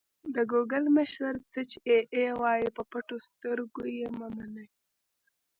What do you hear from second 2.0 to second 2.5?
ای